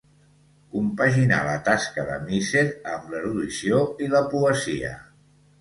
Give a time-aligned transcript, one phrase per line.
[0.75, 2.65] Compaginà la tasca de misser
[2.95, 4.99] amb l'erudició i la poesia.